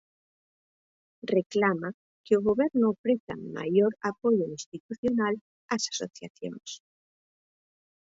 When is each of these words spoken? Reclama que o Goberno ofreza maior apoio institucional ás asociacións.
Reclama 1.35 1.87
que 2.25 2.33
o 2.39 2.43
Goberno 2.47 2.85
ofreza 2.95 3.33
maior 3.57 3.93
apoio 4.11 4.45
institucional 4.57 5.33
ás 5.73 5.83
asociacións. 5.93 6.69